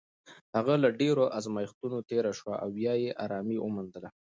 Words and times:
هغه 0.55 0.73
له 0.83 0.89
ډېرو 0.99 1.23
ازمېښتونو 1.37 1.97
تېره 2.09 2.31
شوه 2.39 2.53
او 2.63 2.67
بیا 2.77 2.93
یې 3.03 3.09
ارامي 3.23 3.57
وموندله. 3.61 4.09